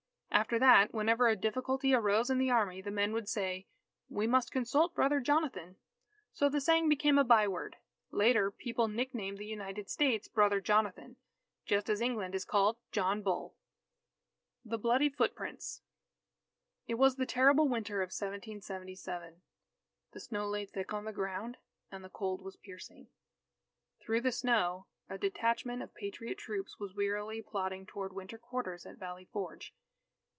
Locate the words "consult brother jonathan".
4.51-5.75